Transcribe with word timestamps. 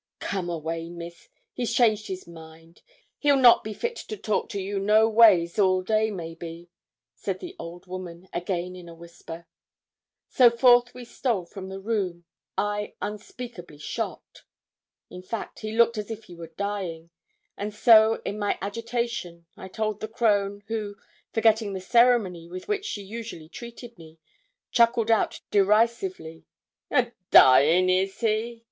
'Come 0.17 0.49
away, 0.49 0.89
miss: 0.89 1.29
he's 1.53 1.75
changed 1.75 2.07
his 2.07 2.25
mind; 2.25 2.81
he'll 3.19 3.37
not 3.37 3.63
be 3.63 3.71
fit 3.71 3.95
to 3.97 4.17
talk 4.17 4.49
to 4.49 4.59
you 4.59 4.79
noways 4.79 5.59
all 5.59 5.83
day, 5.83 6.09
maybe,' 6.09 6.71
said 7.13 7.39
the 7.39 7.55
old 7.59 7.85
woman, 7.85 8.27
again 8.33 8.75
in 8.75 8.89
a 8.89 8.95
whisper. 8.95 9.45
So 10.27 10.49
forth 10.49 10.95
we 10.95 11.05
stole 11.05 11.45
from 11.45 11.69
the 11.69 11.79
room, 11.79 12.25
I 12.57 12.95
unspeakably 12.99 13.77
shocked. 13.77 14.43
In 15.11 15.21
fact, 15.21 15.59
he 15.59 15.71
looked 15.77 15.99
as 15.99 16.09
if 16.09 16.23
he 16.23 16.33
were 16.35 16.47
dying, 16.47 17.11
and 17.55 17.71
so, 17.71 18.23
in 18.25 18.39
my 18.39 18.57
agitation, 18.59 19.45
I 19.55 19.67
told 19.67 19.99
the 19.99 20.07
crone, 20.07 20.63
who, 20.65 20.95
forgetting 21.31 21.73
the 21.73 21.79
ceremony 21.79 22.49
with 22.49 22.67
which 22.67 22.85
she 22.85 23.03
usually 23.03 23.49
treated 23.49 23.99
me, 23.99 24.17
chuckled 24.71 25.11
out 25.11 25.41
derisively, 25.51 26.45
'A 26.89 27.11
dying 27.29 27.87
is 27.91 28.19
he? 28.21 28.59